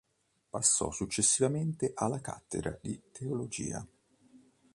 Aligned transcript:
Passò 0.49 0.89
successivamente 0.89 1.91
alla 1.93 2.19
cattedra 2.21 2.75
di 2.81 2.99
teologia. 3.11 3.87